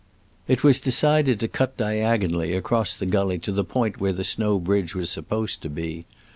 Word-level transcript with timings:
It 0.47 0.63
was 0.63 0.79
decided 0.79 1.39
to 1.41 1.47
cut 1.47 1.77
diagonally 1.77 2.53
across 2.53 2.95
the 2.95 3.05
gully 3.05 3.37
to 3.37 3.51
the 3.51 3.63
point 3.63 3.99
where 3.99 4.11
the 4.13 4.23
snow 4.23 4.57
bridge 4.59 4.95
was 4.95 5.11
supposed 5.11 5.61
to 5.61 5.69
be. 5.69 6.05